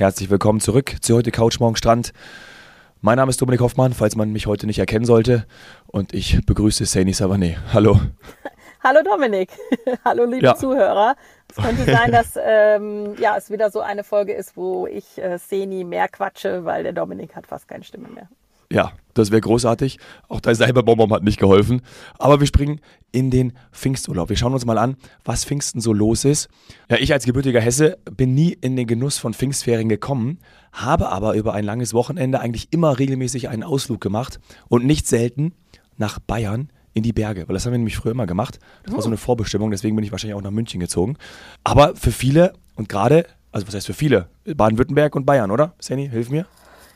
[0.00, 2.14] herzlich willkommen zurück zu heute Couch Morgen Strand.
[3.02, 5.44] Mein Name ist Dominik Hoffmann, falls man mich heute nicht erkennen sollte.
[5.88, 7.56] Und ich begrüße Saini Savané.
[7.74, 8.00] Hallo.
[8.82, 9.50] Hallo Dominik.
[10.04, 10.54] Hallo liebe ja.
[10.54, 11.16] Zuhörer.
[11.50, 15.36] Es könnte sein, dass ähm, ja, es wieder so eine Folge ist, wo ich äh,
[15.36, 18.30] Seni mehr quatsche, weil der Dominik hat fast keine Stimme mehr.
[18.72, 19.98] Ja, das wäre großartig.
[20.28, 21.82] Auch dein Cyberbomber hat nicht geholfen.
[22.18, 22.80] Aber wir springen
[23.10, 24.28] in den Pfingsturlaub.
[24.28, 26.48] Wir schauen uns mal an, was Pfingsten so los ist.
[26.88, 30.38] Ja, ich als gebürtiger Hesse bin nie in den Genuss von Pfingstferien gekommen,
[30.72, 35.52] habe aber über ein langes Wochenende eigentlich immer regelmäßig einen Ausflug gemacht und nicht selten
[35.96, 38.58] nach Bayern in die Berge, weil das haben wir nämlich früher immer gemacht.
[38.84, 41.16] Das war so eine Vorbestimmung, deswegen bin ich wahrscheinlich auch nach München gezogen.
[41.62, 45.74] Aber für viele und gerade, also was heißt für viele, Baden-Württemberg und Bayern, oder?
[45.78, 46.46] Sandy, hilf mir.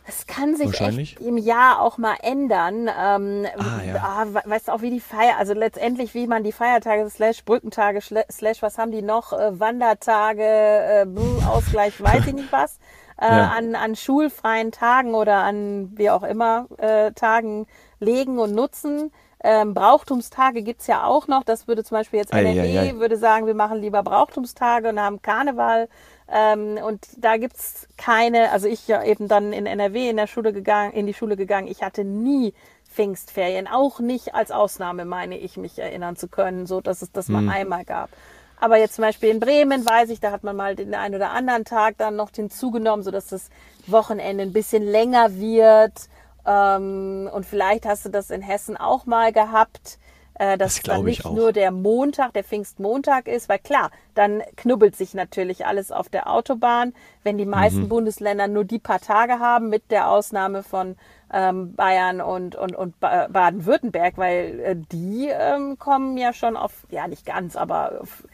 [0.06, 2.88] Das kann sich echt im Jahr auch mal ändern.
[2.88, 3.96] Ähm, ah, ja.
[3.96, 8.00] ah, weißt du auch, wie die Feier, also letztendlich, wie man die Feiertage slash Brückentage
[8.30, 11.06] slash, was haben die noch, äh, Wandertage, äh,
[11.46, 12.78] Ausgleich, weiß ich nicht was,
[13.18, 13.52] äh, ja.
[13.56, 17.66] an, an schulfreien Tagen oder an wie auch immer äh, Tagen
[17.98, 19.10] legen und nutzen.
[19.42, 21.44] Ähm, Brauchtumstage gibt's ja auch noch.
[21.44, 25.88] Das würde zum Beispiel jetzt NRW, würde sagen, wir machen lieber Brauchtumstage und haben Karneval.
[26.28, 30.52] Ähm, und da gibt's keine, also ich ja eben dann in NRW in der Schule
[30.52, 32.54] gegangen, in die Schule gegangen, ich hatte nie
[32.90, 37.28] Pfingstferien, auch nicht als Ausnahme, meine ich, mich erinnern zu können, so dass es das
[37.28, 37.44] mhm.
[37.44, 38.10] mal einmal gab.
[38.58, 41.32] Aber jetzt zum Beispiel in Bremen weiß ich, da hat man mal den einen oder
[41.32, 43.50] anderen Tag dann noch hinzugenommen, so dass das
[43.86, 46.08] Wochenende ein bisschen länger wird.
[46.46, 49.98] Ähm, und vielleicht hast du das in Hessen auch mal gehabt
[50.34, 54.96] äh, dass das dann nicht nur der Montag, der Pfingstmontag ist, weil klar, dann knubbelt
[54.96, 56.92] sich natürlich alles auf der Autobahn.
[57.22, 57.88] Wenn die meisten mhm.
[57.88, 60.96] Bundesländer nur die paar Tage haben, mit der Ausnahme von
[61.32, 67.08] ähm, Bayern und, und, und Baden-Württemberg, weil äh, die ähm, kommen ja schon auf, ja
[67.08, 68.24] nicht ganz, aber auf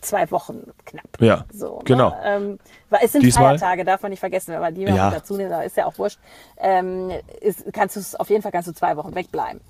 [0.00, 1.20] zwei Wochen knapp.
[1.20, 1.84] Ja, so, ne?
[1.84, 2.10] genau.
[2.10, 2.20] Ne?
[2.24, 2.58] Ähm,
[3.00, 5.10] es sind Diesmal, Feiertage, darf man nicht vergessen, wenn man die ja.
[5.10, 6.18] dazu nimmt, ist ja auch wurscht.
[6.56, 7.10] Ähm,
[7.40, 9.60] ist, kannst du auf jeden Fall kannst du zwei Wochen wegbleiben.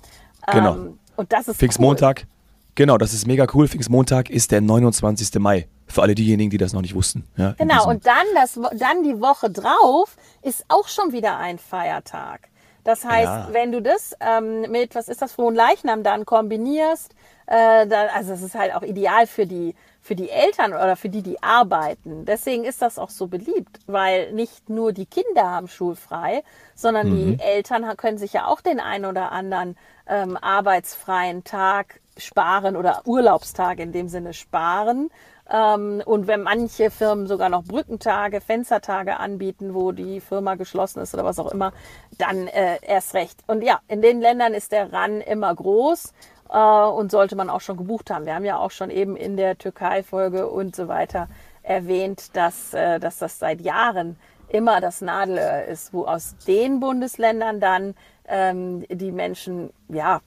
[0.47, 0.75] Genau.
[0.75, 2.21] Ähm, und das ist Pfingstmontag.
[2.21, 2.39] Cool.
[2.75, 3.67] Genau, das ist mega cool.
[3.67, 5.39] Pfingstmontag ist der 29.
[5.39, 5.67] Mai.
[5.87, 7.25] Für alle diejenigen, die das noch nicht wussten.
[7.35, 12.47] Ja, genau, und dann, das, dann die Woche drauf ist auch schon wieder ein Feiertag.
[12.83, 13.47] Das heißt, ja.
[13.51, 17.13] wenn du das ähm, mit, was ist das, Frohen Leichnam dann kombinierst,
[17.47, 19.75] äh, dann, also es ist halt auch ideal für die,
[20.09, 22.25] für die Eltern oder für die, die arbeiten.
[22.25, 26.41] Deswegen ist das auch so beliebt, weil nicht nur die Kinder haben schulfrei,
[26.73, 27.37] sondern mhm.
[27.37, 29.77] die Eltern können sich ja auch den einen oder anderen
[30.07, 35.11] ähm, arbeitsfreien Tag sparen oder Urlaubstag in dem Sinne sparen.
[35.51, 41.13] Ähm, und wenn manche Firmen sogar noch Brückentage, Fenstertage anbieten, wo die Firma geschlossen ist
[41.13, 41.73] oder was auch immer,
[42.17, 43.39] dann äh, erst recht.
[43.47, 46.13] Und ja, in den Ländern ist der RAN immer groß
[46.49, 48.25] äh, und sollte man auch schon gebucht haben.
[48.25, 51.27] Wir haben ja auch schon eben in der Türkei-Folge und so weiter
[51.63, 54.17] erwähnt, dass, äh, dass das seit Jahren
[54.49, 57.95] immer das Nadelöhr ist, wo aus den Bundesländern dann
[58.27, 60.21] ähm, die Menschen, ja,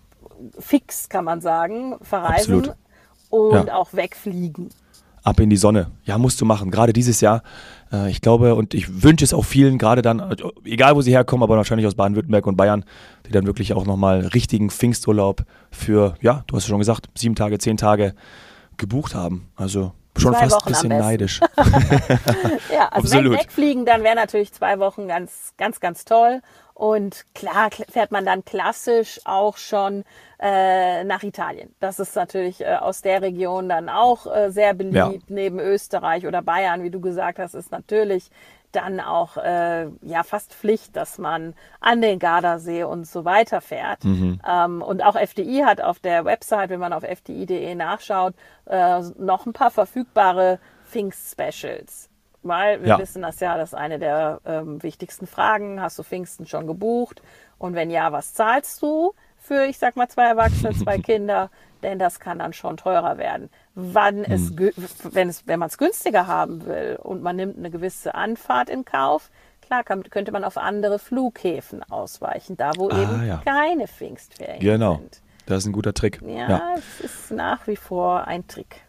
[0.59, 2.77] fix kann man sagen, verreisen Absolut.
[3.31, 3.75] und ja.
[3.75, 4.71] auch wegfliegen.
[5.23, 5.91] Ab in die Sonne.
[6.05, 6.71] Ja, musst du machen.
[6.71, 7.43] Gerade dieses Jahr.
[7.93, 11.13] Äh, ich glaube und ich wünsche es auch vielen, gerade dann, äh, egal wo sie
[11.13, 12.85] herkommen, aber wahrscheinlich aus Baden-Württemberg und Bayern,
[13.27, 17.35] die dann wirklich auch nochmal richtigen Pfingsturlaub für, ja, du hast es schon gesagt, sieben
[17.35, 18.15] Tage, zehn Tage
[18.79, 19.49] gebucht haben.
[19.55, 21.41] Also schon zwei fast Wochen ein bisschen neidisch.
[22.73, 23.33] ja, also Absolut.
[23.33, 26.41] wenn wegfliegen, dann wäre natürlich zwei Wochen ganz, ganz, ganz toll.
[26.75, 30.05] Und klar fährt man dann klassisch auch schon
[30.41, 31.75] äh, nach Italien.
[31.81, 34.97] Das ist natürlich äh, aus der Region dann auch äh, sehr beliebt.
[34.97, 35.13] Ja.
[35.29, 38.31] Neben Österreich oder Bayern, wie du gesagt hast, ist natürlich
[38.73, 44.05] dann auch äh, ja fast Pflicht, dass man an den Gardasee und so weiter fährt.
[44.05, 44.41] Mhm.
[44.49, 48.35] Ähm, und auch FDI hat auf der Website, wenn man auf fdi.de nachschaut,
[48.67, 52.09] äh, noch ein paar verfügbare Pfingst-Specials.
[52.43, 52.99] Weil wir ja.
[52.99, 55.81] wissen das ja, das ist eine der ähm, wichtigsten Fragen.
[55.81, 57.23] Hast du Pfingsten schon gebucht?
[57.59, 61.51] Und wenn ja, was zahlst du für, ich sag mal, zwei Erwachsene, zwei Kinder?
[61.83, 63.51] Denn das kann dann schon teurer werden.
[63.75, 64.33] Wann hm.
[64.33, 64.53] es,
[65.15, 68.85] wenn es, wenn man es günstiger haben will und man nimmt eine gewisse Anfahrt in
[68.85, 69.31] Kauf,
[69.61, 73.41] klar kann, könnte man auf andere Flughäfen ausweichen, da wo ah, eben ja.
[73.45, 74.97] keine Pfingstferien genau.
[74.97, 75.23] sind.
[75.23, 76.21] Genau, das ist ein guter Trick.
[76.23, 78.83] Ja, ja, es ist nach wie vor ein Trick.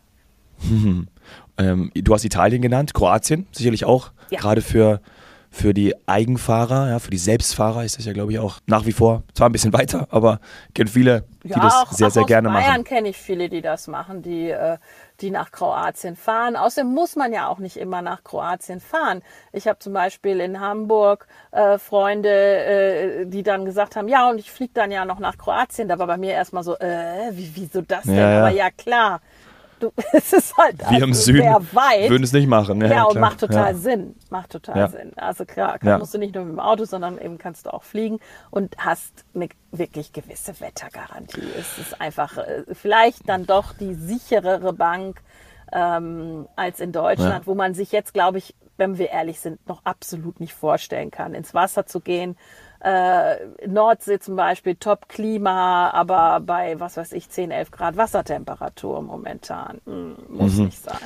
[1.58, 4.40] Ähm, du hast Italien genannt, Kroatien sicherlich auch, ja.
[4.40, 5.02] gerade für,
[5.52, 8.92] für die Eigenfahrer, ja, für die Selbstfahrer ist das ja, glaube ich, auch nach wie
[8.92, 10.40] vor zwar ein bisschen weiter, aber
[10.74, 12.72] kenne viele, die ja, das auch, sehr, sehr gerne Bayern machen.
[12.72, 14.80] Bayern kenne ich viele, die das machen, die, äh,
[15.22, 16.56] die nach Kroatien fahren.
[16.56, 19.22] Außerdem muss man ja auch nicht immer nach Kroatien fahren.
[19.52, 24.40] Ich habe zum Beispiel in Hamburg äh, Freunde, äh, die dann gesagt haben, ja, und
[24.40, 25.88] ich fliege dann ja noch nach Kroatien.
[25.88, 28.16] Da war bei mir erstmal so, äh, wie, wieso das denn?
[28.16, 28.40] Ja.
[28.40, 29.22] Aber ja, klar
[29.84, 32.10] du, es ist halt Wir also im Süden sehr weit.
[32.10, 32.82] würden es nicht machen.
[32.82, 33.78] Ja, ja und macht total ja.
[33.78, 34.16] Sinn.
[34.30, 34.88] Macht total ja.
[34.88, 35.12] Sinn.
[35.16, 38.20] Also klar, musst du nicht nur mit dem Auto, sondern eben kannst du auch fliegen
[38.50, 41.44] und hast eine wirklich gewisse Wettergarantie.
[41.60, 45.22] Es ist einfach äh, vielleicht dann doch die sicherere Bank
[45.72, 49.86] ähm, als in Deutschland, wo man sich jetzt, glaube ich, wenn wir ehrlich sind, noch
[49.86, 52.36] absolut nicht vorstellen kann, ins Wasser zu gehen
[52.84, 59.80] äh, Nordsee zum Beispiel Top-Klima, aber bei, was weiß ich, 10, 11 Grad Wassertemperatur momentan.
[59.86, 60.66] Hm, muss mhm.
[60.66, 60.98] nicht sein.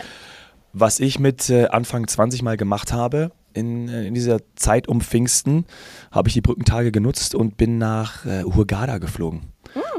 [0.73, 5.01] Was ich mit äh, Anfang 20 mal gemacht habe, in, äh, in, dieser Zeit um
[5.01, 5.65] Pfingsten,
[6.11, 9.41] habe ich die Brückentage genutzt und bin nach äh, Hurghada geflogen.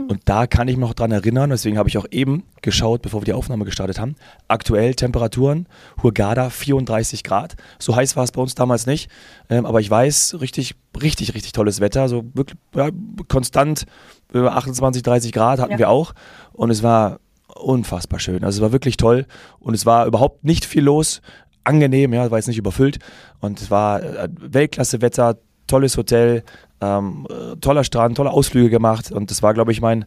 [0.09, 3.21] Und da kann ich mich noch dran erinnern, deswegen habe ich auch eben geschaut, bevor
[3.21, 4.17] wir die Aufnahme gestartet haben.
[4.49, 5.67] Aktuell Temperaturen,
[6.03, 7.57] Hurghada 34 Grad.
[7.79, 9.11] So heiß war es bei uns damals nicht.
[9.51, 12.09] Ähm, aber ich weiß, richtig, richtig, richtig tolles Wetter.
[12.09, 12.89] So wirklich ja,
[13.29, 13.85] konstant
[14.33, 15.79] über 28, 30 Grad hatten ja.
[15.79, 16.15] wir auch.
[16.53, 17.21] Und es war
[17.55, 18.45] unfassbar schön.
[18.45, 19.27] Also es war wirklich toll.
[19.59, 21.21] Und es war überhaupt nicht viel los.
[21.69, 22.99] Angenehm, ja, war jetzt nicht überfüllt.
[23.41, 25.37] Und es war äh, Weltklasse-Wetter,
[25.69, 26.43] tolles Hotel,
[26.81, 30.05] ähm, äh, toller Strand, tolle Ausflüge gemacht und das war, glaube ich, mein,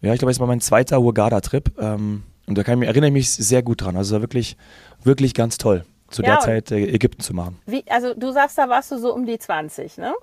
[0.00, 3.08] ja, ich glaube, es war mein zweiter Hurghada-Trip ähm, und da kann ich mich, erinnere
[3.08, 3.96] ich mich sehr gut dran.
[3.96, 4.56] Also wirklich,
[5.02, 7.58] wirklich ganz toll, zu ja, der Zeit äh, Ägypten zu machen.
[7.66, 10.14] Wie, also du sagst, da warst du so um die 20, ne?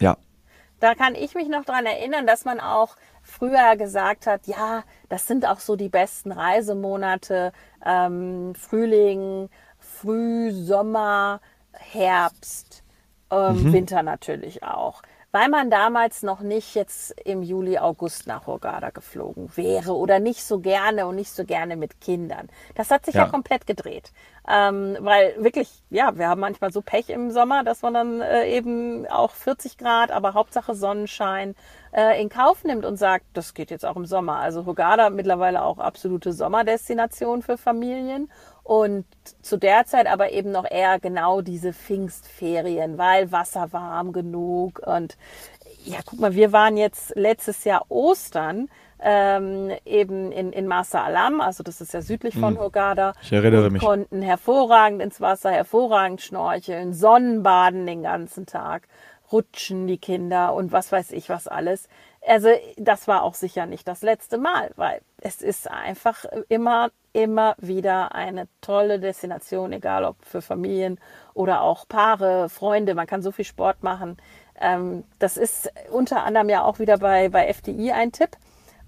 [0.00, 0.16] Ja.
[0.80, 5.26] Da kann ich mich noch daran erinnern, dass man auch früher gesagt hat, ja, das
[5.26, 7.52] sind auch so die besten Reisemonate,
[7.84, 9.48] ähm, Frühling,
[10.00, 11.40] Frühsommer,
[11.72, 12.82] Herbst
[13.30, 13.72] ähm, mhm.
[13.72, 15.02] Winter natürlich auch.
[15.30, 20.42] Weil man damals noch nicht jetzt im Juli, August nach Hurghada geflogen wäre oder nicht
[20.42, 22.48] so gerne und nicht so gerne mit Kindern.
[22.76, 24.10] Das hat sich ja, ja komplett gedreht.
[24.50, 28.50] Ähm, weil wirklich, ja, wir haben manchmal so Pech im Sommer, dass man dann äh,
[28.50, 31.54] eben auch 40 Grad, aber Hauptsache Sonnenschein
[31.92, 34.36] äh, in Kauf nimmt und sagt, das geht jetzt auch im Sommer.
[34.36, 38.30] Also Hurghada mittlerweile auch absolute Sommerdestination für Familien.
[38.68, 39.06] Und
[39.40, 44.80] zu der Zeit aber eben noch eher genau diese Pfingstferien, weil Wasser warm genug.
[44.84, 45.16] Und
[45.86, 48.68] ja, guck mal, wir waren jetzt letztes Jahr Ostern
[49.00, 52.60] ähm, eben in, in Masa Alam, also das ist ja südlich von hm.
[52.60, 53.14] Hurghada.
[53.22, 53.80] Ich erinnere mich.
[53.80, 58.86] konnten hervorragend ins Wasser, hervorragend schnorcheln, Sonnenbaden den ganzen Tag,
[59.32, 61.88] rutschen die Kinder und was weiß ich was alles.
[62.26, 67.56] Also das war auch sicher nicht das letzte Mal, weil es ist einfach immer immer
[67.58, 71.00] wieder eine tolle Destination, egal ob für Familien
[71.34, 72.94] oder auch Paare, Freunde.
[72.94, 74.18] Man kann so viel Sport machen.
[74.60, 78.30] Ähm, das ist unter anderem ja auch wieder bei, bei FDI ein Tipp.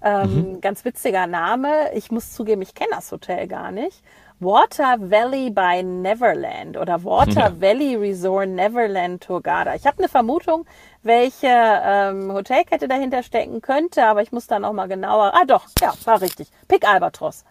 [0.03, 0.61] Ähm, mhm.
[0.61, 1.93] Ganz witziger Name.
[1.93, 4.01] Ich muss zugeben, ich kenne das Hotel gar nicht.
[4.41, 7.61] Water Valley by Neverland oder Water ja.
[7.61, 9.75] Valley Resort Neverland Turgada.
[9.75, 10.65] Ich habe eine Vermutung,
[11.03, 15.33] welche ähm, Hotelkette dahinter stecken könnte, aber ich muss dann auch mal genauer.
[15.35, 16.47] Ah doch, ja, war richtig.
[16.67, 17.45] Pick Albatros.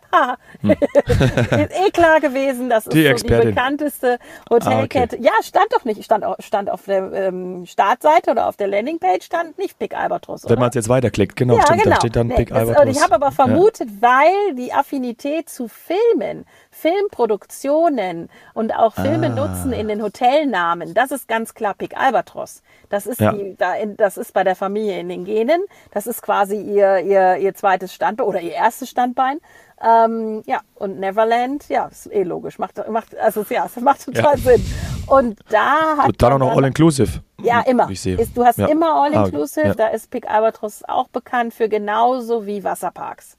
[0.60, 0.70] Hm.
[0.70, 4.18] ist eh klar gewesen, das ist die, so die bekannteste
[4.48, 5.16] Hotelkette.
[5.16, 5.24] Ah, okay.
[5.24, 9.58] Ja, stand doch nicht, stand, stand auf der ähm, Startseite oder auf der Landingpage stand
[9.58, 10.48] nicht Pick Albatros.
[10.48, 11.94] Wenn man es jetzt weiterklickt, genau, ja, stimmt, genau.
[11.94, 12.82] da steht dann nee, Pick Albatros.
[12.82, 14.08] Und ich habe aber vermutet, ja.
[14.08, 19.28] weil die Affinität zu Filmen Filmproduktionen und auch Filme ah.
[19.30, 22.62] nutzen in den Hotelnamen, das ist ganz klar Pick Albatros.
[22.88, 23.32] Das ist, ja.
[23.32, 23.56] die,
[23.96, 25.62] das ist bei der Familie in den Genen.
[25.92, 29.38] Das ist quasi ihr, ihr, ihr zweites Standbein oder ihr erstes Standbein.
[29.82, 32.58] Ähm, ja, und Neverland, ja, ist eh logisch.
[32.58, 34.56] Macht, macht, also ja, es macht total ja.
[34.56, 34.64] Sinn.
[35.06, 36.08] Und da hat.
[36.08, 37.22] Und dann auch noch All-Inclusive.
[37.42, 37.88] Ja, immer.
[37.88, 38.18] Ich sehe.
[38.18, 38.66] Ist, du hast ja.
[38.66, 39.64] immer All-Inclusive.
[39.64, 39.74] Ah, ja.
[39.74, 43.38] Da ist Pick Albatros auch bekannt für genauso wie Wasserparks.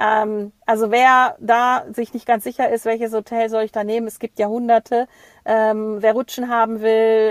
[0.00, 4.06] Ähm, also wer da sich nicht ganz sicher ist, welches Hotel soll ich da nehmen,
[4.06, 5.06] es gibt ja hunderte.
[5.44, 6.88] Ähm, wer Rutschen haben will,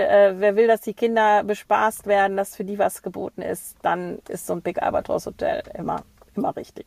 [0.08, 4.20] äh, wer will, dass die Kinder bespaßt werden, dass für die was geboten ist, dann
[4.28, 6.02] ist so ein Big Albatross Hotel immer,
[6.36, 6.86] immer richtig.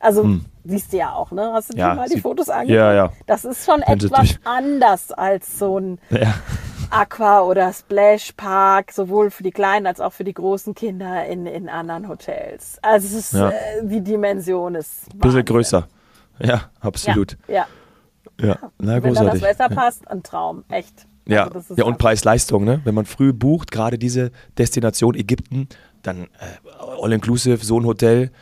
[0.00, 0.44] Also hm.
[0.64, 1.50] Siehst du ja auch, ne?
[1.52, 2.76] Hast du ja, dir mal die Fotos angeguckt?
[2.76, 3.12] Ja, ja.
[3.26, 6.34] Das ist schon etwas anders als so ein ja.
[6.90, 11.68] Aqua- oder Splash-Park, sowohl für die kleinen als auch für die großen Kinder in, in
[11.68, 12.78] anderen Hotels.
[12.82, 13.50] Also es ist, ja.
[13.50, 13.52] äh,
[13.82, 15.12] die Dimension ist.
[15.12, 15.88] Ein bisschen größer.
[16.40, 17.36] Ja, absolut.
[17.46, 17.66] Ja.
[18.38, 18.46] ja.
[18.46, 18.58] ja.
[18.78, 21.06] Na, Wenn da das Wetter passt, ein Traum, echt.
[21.26, 22.80] Ja, also ja und Preis-Leistung, ne?
[22.84, 25.68] Wenn man früh bucht, gerade diese Destination Ägypten,
[26.02, 26.26] dann äh,
[27.00, 28.32] all-inclusive, so ein Hotel,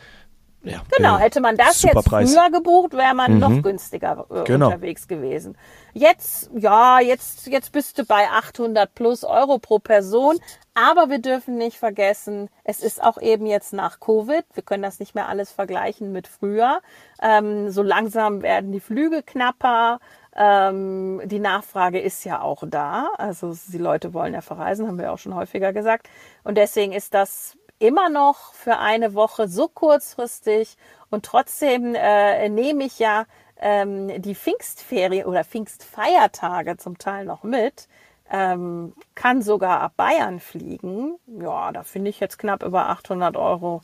[0.63, 2.33] ja, genau, hätte man das jetzt Preis.
[2.33, 3.39] früher gebucht, wäre man mhm.
[3.39, 4.67] noch günstiger äh, genau.
[4.67, 5.57] unterwegs gewesen.
[5.93, 10.37] Jetzt, ja, jetzt, jetzt bist du bei 800 plus Euro pro Person.
[10.75, 14.45] Aber wir dürfen nicht vergessen, es ist auch eben jetzt nach Covid.
[14.53, 16.81] Wir können das nicht mehr alles vergleichen mit früher.
[17.21, 19.99] Ähm, so langsam werden die Flüge knapper.
[20.35, 23.09] Ähm, die Nachfrage ist ja auch da.
[23.17, 26.07] Also die Leute wollen ja verreisen, haben wir auch schon häufiger gesagt.
[26.45, 30.77] Und deswegen ist das immer noch für eine Woche so kurzfristig
[31.09, 33.25] und trotzdem äh, nehme ich ja
[33.59, 37.87] ähm, die Pfingstferien oder Pfingstfeiertage zum Teil noch mit,
[38.31, 41.15] ähm, kann sogar ab Bayern fliegen.
[41.27, 43.81] Ja, da finde ich jetzt knapp über 800 Euro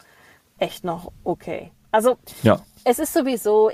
[0.59, 1.71] echt noch okay.
[1.91, 2.59] Also ja.
[2.83, 3.71] es ist sowieso,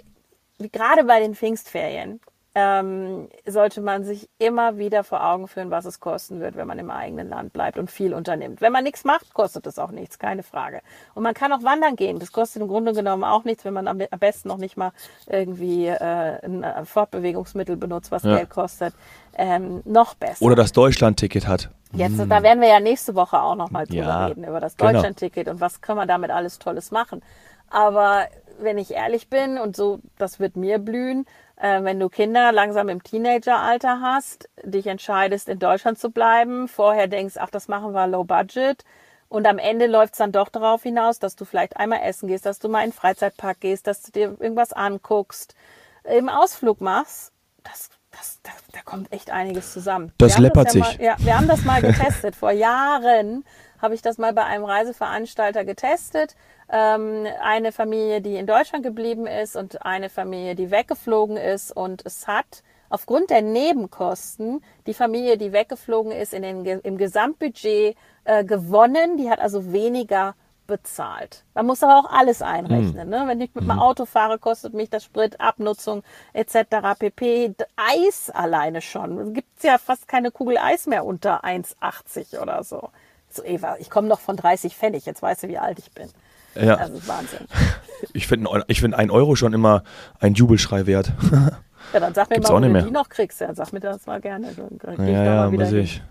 [0.72, 2.20] gerade bei den Pfingstferien,
[2.54, 6.80] ähm, sollte man sich immer wieder vor Augen führen, was es kosten wird, wenn man
[6.80, 8.60] im eigenen Land bleibt und viel unternimmt.
[8.60, 10.82] Wenn man nichts macht, kostet es auch nichts, keine Frage.
[11.14, 12.20] Und man kann auch wandern gehen.
[12.20, 14.92] Das kostet im Grunde genommen auch nichts, wenn man am, besten noch nicht mal
[15.28, 18.36] irgendwie äh, ein Fortbewegungsmittel benutzt, was ja.
[18.36, 18.94] Geld kostet.
[19.38, 20.44] Ähm, noch besser.
[20.44, 21.70] Oder das Deutschland-Ticket hat.
[21.94, 22.28] Jetzt, hm.
[22.28, 24.92] da werden wir ja nächste Woche auch noch mal drüber ja, reden, über das genau.
[24.92, 27.22] Deutschland-Ticket und was kann man damit alles Tolles machen.
[27.70, 28.26] Aber
[28.60, 31.26] wenn ich ehrlich bin und so, das wird mir blühen,
[31.58, 37.08] äh, wenn du Kinder langsam im Teenageralter hast, dich entscheidest, in Deutschland zu bleiben, vorher
[37.08, 38.84] denkst, ach, das machen wir low budget.
[39.30, 42.46] Und am Ende läuft es dann doch darauf hinaus, dass du vielleicht einmal essen gehst,
[42.46, 45.56] dass du mal in den Freizeitpark gehst, dass du dir irgendwas anguckst,
[46.04, 47.32] im Ausflug machst.
[47.64, 50.12] Das, das, da, da kommt echt einiges zusammen.
[50.18, 50.98] Das läppert das ja sich.
[50.98, 52.36] Mal, ja, wir haben das mal getestet.
[52.36, 53.46] Vor Jahren
[53.82, 56.36] habe ich das mal bei einem Reiseveranstalter getestet
[56.72, 61.76] ähm, eine Familie, die in Deutschland geblieben ist und eine Familie, die weggeflogen ist.
[61.76, 67.96] Und es hat aufgrund der Nebenkosten die Familie, die weggeflogen ist, in den, im Gesamtbudget
[68.24, 69.18] äh, gewonnen.
[69.18, 70.36] Die hat also weniger
[70.66, 71.44] bezahlt.
[71.54, 73.08] Man muss aber auch alles einrechnen.
[73.08, 73.10] Mhm.
[73.10, 73.24] Ne?
[73.26, 73.80] Wenn ich mit dem hm.
[73.80, 76.98] Auto fahre, kostet mich das Sprit, Abnutzung etc.
[76.98, 77.54] pp.
[77.76, 79.18] Eis alleine schon.
[79.18, 82.90] Es gibt ja fast keine Kugel Eis mehr unter 1,80 oder so.
[83.34, 85.06] So Eva, ich komme noch von 30 Pfennig.
[85.06, 86.10] Jetzt weißt du, wie alt ich bin.
[86.56, 86.76] Ja.
[86.76, 87.40] Ist Wahnsinn.
[88.14, 89.84] Ich finde ich find ein Euro schon immer
[90.20, 91.14] ein Jubelschrei wert.
[91.94, 93.42] Ja, dann sag mir Gibt's mal, ob du die noch kriegst.
[93.42, 94.48] Ja, sag mir das mal gerne.
[94.56, 96.02] Dann ja, ja, mal muss ich.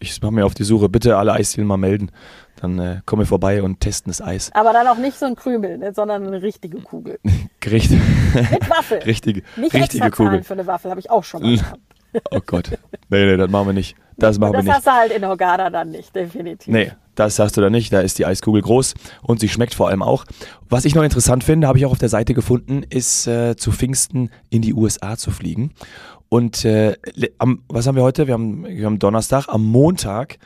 [0.00, 0.88] Ich mache mir auf die Suche.
[0.88, 2.10] Bitte alle Eisdielen mal melden.
[2.56, 4.50] Dann äh, kommen wir vorbei und testen das Eis.
[4.54, 7.20] Aber dann auch nicht so ein Krümel, ne, sondern eine richtige Kugel.
[7.64, 8.00] Richtig.
[8.34, 8.98] Mit Waffel.
[9.06, 10.42] Richtige, nicht richtige extra Kugel.
[10.42, 11.80] für eine Waffel habe ich auch schon mal gehabt.
[12.30, 12.70] Oh Gott.
[13.10, 13.96] Nee, nee, das machen wir nicht.
[14.16, 14.86] Das machen das wir nicht.
[14.86, 16.72] Das hast du halt in Hogada dann nicht, definitiv.
[16.72, 17.92] Nee, das hast du da nicht.
[17.92, 20.24] Da ist die Eiskugel groß und sie schmeckt vor allem auch.
[20.68, 23.72] Was ich noch interessant finde, habe ich auch auf der Seite gefunden, ist äh, zu
[23.72, 25.72] Pfingsten in die USA zu fliegen.
[26.28, 26.96] Und äh,
[27.38, 28.26] am, was haben wir heute?
[28.26, 29.48] Wir haben, wir haben Donnerstag.
[29.48, 30.38] Am Montag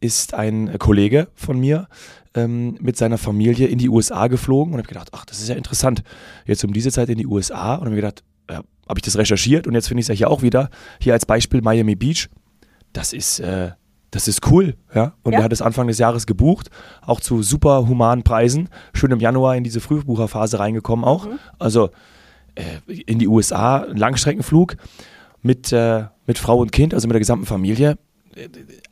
[0.00, 1.88] ist ein Kollege von mir
[2.34, 5.56] ähm, mit seiner Familie in die USA geflogen und habe gedacht, ach, das ist ja
[5.56, 6.02] interessant.
[6.44, 9.16] Jetzt um diese Zeit in die USA und habe mir gedacht, ja, habe ich das
[9.16, 10.70] recherchiert und jetzt finde ich es ja hier auch wieder.
[11.00, 12.28] Hier als Beispiel Miami Beach.
[12.92, 13.72] Das ist, äh,
[14.10, 15.14] das ist cool, ja.
[15.22, 15.40] Und ja.
[15.40, 16.70] er hat es Anfang des Jahres gebucht,
[17.02, 18.68] auch zu super humanen Preisen.
[18.94, 21.26] Schön im Januar in diese Frühbucherphase reingekommen auch.
[21.26, 21.38] Mhm.
[21.58, 21.90] Also
[22.54, 24.76] äh, in die USA, Langstreckenflug
[25.42, 27.98] mit, äh, mit Frau und Kind, also mit der gesamten Familie.
[28.34, 28.48] Äh,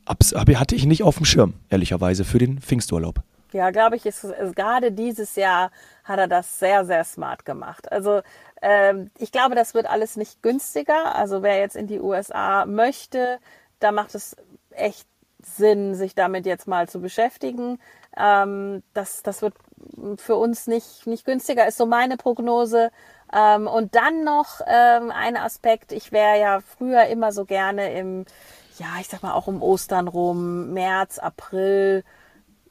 [0.07, 3.21] hatte ich nicht auf dem Schirm, ehrlicherweise, für den Pfingsturlaub.
[3.53, 5.71] Ja, glaube ich, ist, ist, gerade dieses Jahr
[6.03, 7.89] hat er das sehr, sehr smart gemacht.
[7.91, 8.21] Also
[8.65, 11.13] ähm, ich glaube, das wird alles nicht günstiger.
[11.15, 13.37] Also wer jetzt in die USA möchte,
[13.79, 14.35] da macht es
[14.71, 15.07] echt
[15.39, 17.79] Sinn, sich damit jetzt mal zu beschäftigen.
[18.17, 19.53] Ähm, das, das wird
[20.17, 22.89] für uns nicht, nicht günstiger, ist so meine Prognose.
[23.31, 28.25] Ähm, und dann noch ähm, ein Aspekt, ich wäre ja früher immer so gerne im,
[28.79, 32.03] ja, ich sag mal auch um Ostern rum, März, April,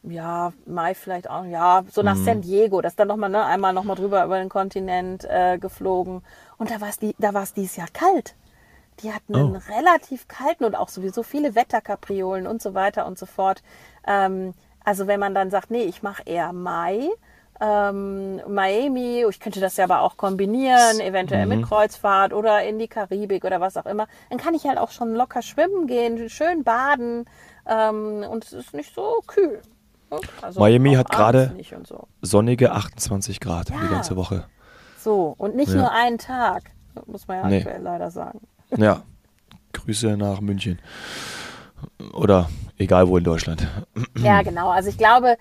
[0.08, 2.24] ja, Mai vielleicht auch, ja, so nach mhm.
[2.24, 6.22] San Diego, das dann nochmal, ne, einmal nochmal drüber über den Kontinent äh, geflogen.
[6.58, 8.34] Und da war es die, da war es dieses Jahr kalt.
[9.00, 9.38] Die hatten oh.
[9.38, 13.62] einen relativ kalten und auch sowieso viele Wetterkapriolen und so weiter und so fort.
[14.06, 17.08] Ähm, also wenn man dann sagt, nee, ich mache eher Mai,
[17.60, 21.56] ähm, Miami, ich könnte das ja aber auch kombinieren, eventuell mhm.
[21.56, 24.90] mit Kreuzfahrt oder in die Karibik oder was auch immer, dann kann ich halt auch
[24.90, 27.26] schon locker schwimmen gehen, schön baden
[27.66, 29.62] ähm, und es ist nicht so kühl.
[30.42, 32.08] Also Miami hat gerade so.
[32.22, 33.76] sonnige 28 Grad ja.
[33.82, 34.44] die ganze Woche.
[34.98, 35.76] So, und nicht ja.
[35.76, 36.70] nur einen Tag,
[37.06, 37.58] muss man ja nee.
[37.58, 38.40] aktuell leider sagen.
[38.76, 39.02] Ja,
[39.72, 40.78] Grüße nach München.
[42.12, 43.66] Oder egal wo in Deutschland.
[44.16, 44.70] Ja, genau.
[44.70, 45.36] Also ich glaube,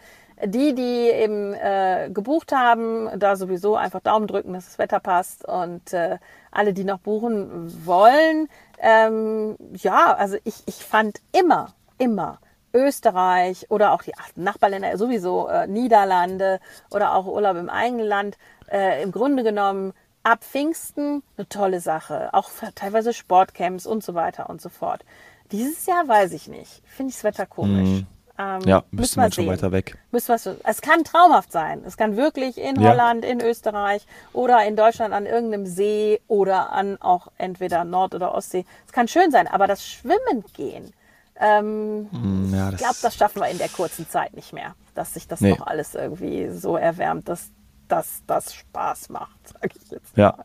[0.46, 5.48] die, die eben äh, gebucht haben, da sowieso einfach Daumen drücken, dass das Wetter passt
[5.48, 6.18] und äh,
[6.52, 8.50] alle, die noch buchen wollen,
[8.80, 12.40] ähm, ja, also ich, ich fand immer, immer
[12.74, 16.60] Österreich oder auch die Nachbarländer sowieso, äh, Niederlande
[16.92, 18.38] oder auch Urlaub im eigenen Land,
[18.72, 22.30] äh, im Grunde genommen ab Pfingsten eine tolle Sache.
[22.34, 25.04] Auch teilweise Sportcamps und so weiter und so fort.
[25.52, 26.82] Dieses Jahr weiß ich nicht.
[26.86, 27.90] Finde ich das Wetter komisch.
[27.90, 28.08] Mhm.
[28.40, 29.96] Ähm, ja, müsste man schon weiter weg.
[30.12, 31.84] es kann traumhaft sein.
[31.86, 32.90] Es kann wirklich in ja.
[32.90, 38.34] Holland, in Österreich oder in Deutschland an irgendeinem See oder an auch entweder Nord- oder
[38.34, 38.66] Ostsee.
[38.88, 40.94] Es kann schön sein, aber das Schwimmen gehen,
[41.40, 45.14] ähm, mm, ja, ich glaube, das schaffen wir in der kurzen Zeit nicht mehr, dass
[45.14, 45.52] sich das nee.
[45.52, 47.50] noch alles irgendwie so erwärmt, dass
[47.88, 50.18] dass das Spaß macht, sage ich jetzt.
[50.18, 50.38] Ja.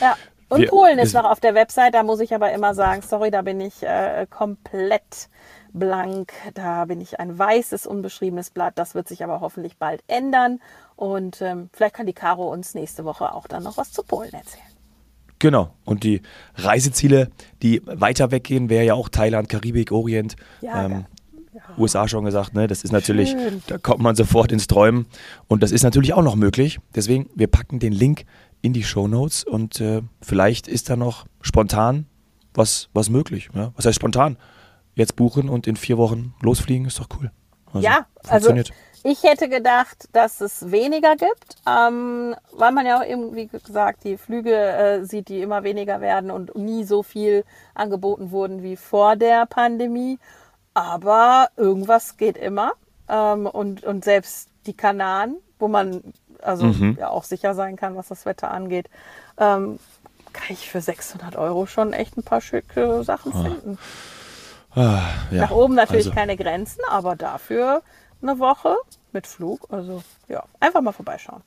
[0.00, 0.16] Ja.
[0.48, 3.30] Und wir, Polen ist noch auf der Website, da muss ich aber immer sagen, sorry,
[3.30, 5.30] da bin ich äh, komplett
[5.72, 6.32] blank.
[6.52, 8.74] Da bin ich ein weißes, unbeschriebenes Blatt.
[8.76, 10.60] Das wird sich aber hoffentlich bald ändern.
[10.94, 14.34] Und ähm, vielleicht kann die Caro uns nächste Woche auch dann noch was zu Polen
[14.34, 14.71] erzählen.
[15.42, 15.74] Genau.
[15.84, 16.22] Und die
[16.54, 17.28] Reiseziele,
[17.62, 20.36] die weiter weggehen, wäre ja auch Thailand, Karibik, Orient.
[20.60, 21.04] Ja, ähm,
[21.52, 21.60] ja.
[21.76, 22.68] USA schon gesagt, ne?
[22.68, 23.60] Das ist natürlich, Schön.
[23.66, 25.06] da kommt man sofort ins Träumen.
[25.48, 26.78] Und das ist natürlich auch noch möglich.
[26.94, 28.24] Deswegen, wir packen den Link
[28.60, 32.06] in die Show Notes und äh, vielleicht ist da noch spontan
[32.54, 33.48] was, was möglich.
[33.52, 33.72] Ja?
[33.74, 34.36] Was heißt spontan?
[34.94, 37.32] Jetzt buchen und in vier Wochen losfliegen, ist doch cool.
[37.72, 38.54] Also, ja, also
[39.04, 44.04] ich hätte gedacht, dass es weniger gibt, ähm, weil man ja auch eben, wie gesagt,
[44.04, 47.44] die Flüge äh, sieht, die immer weniger werden und nie so viel
[47.74, 50.18] angeboten wurden wie vor der Pandemie.
[50.74, 52.72] Aber irgendwas geht immer.
[53.08, 56.02] Ähm, und, und selbst die Kanaren, wo man
[56.40, 56.96] also mhm.
[56.98, 58.88] ja auch sicher sein kann, was das Wetter angeht,
[59.38, 59.78] ähm,
[60.32, 63.42] kann ich für 600 Euro schon echt ein paar schicke Sachen ah.
[63.42, 63.78] finden.
[64.74, 65.42] Ah, ja.
[65.42, 66.16] Nach oben natürlich also.
[66.16, 67.82] keine Grenzen, aber dafür
[68.22, 68.76] eine Woche
[69.12, 69.66] mit Flug.
[69.70, 71.42] Also ja, einfach mal vorbeischauen.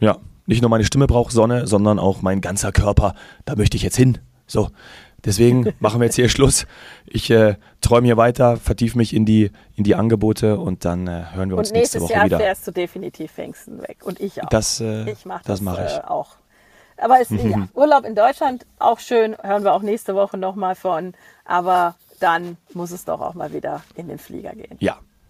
[0.00, 3.14] Ja, nicht nur meine Stimme braucht Sonne, sondern auch mein ganzer Körper.
[3.44, 4.18] Da möchte ich jetzt hin.
[4.46, 4.70] So,
[5.24, 6.66] deswegen machen wir jetzt hier Schluss.
[7.06, 11.24] Ich äh, träume hier weiter, vertiefe mich in die, in die Angebote und dann äh,
[11.32, 12.38] hören wir uns nächste Woche Jahr wieder.
[12.38, 14.48] nächstes Jahr fährst du definitiv Pfingsten weg und ich auch.
[14.48, 15.96] Das, äh, ich mache das, das mach ich.
[15.96, 16.36] Äh, auch.
[16.96, 21.14] Aber es, ja, Urlaub in Deutschland auch schön, hören wir auch nächste Woche nochmal von.
[21.44, 24.76] Aber dann muss es doch auch mal wieder in den Flieger gehen.
[24.80, 24.98] Ja,